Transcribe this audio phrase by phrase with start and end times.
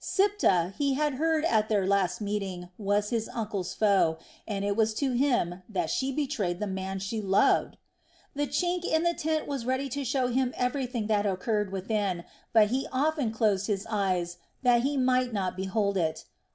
[0.03, 4.95] Siptah, he had heard at their last meeting, was his uncle's foe, and it was
[4.95, 7.77] to him that she betrayed the man she loved!
[8.33, 12.69] The chink in the tent was ready to show him everything that occurred within, but
[12.69, 16.25] he often closed his eyes that he might not behold it.